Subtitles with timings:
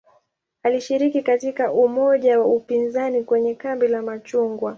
[0.63, 4.69] Alishiriki katika umoja wa upinzani kwenye "kambi la machungwa".